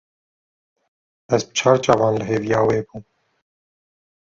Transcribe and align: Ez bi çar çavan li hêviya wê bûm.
Ez 1.33 1.43
bi 1.47 1.51
çar 1.57 1.77
çavan 1.83 2.13
li 2.19 2.25
hêviya 2.29 2.59
wê 2.67 2.79
bûm. 2.87 3.03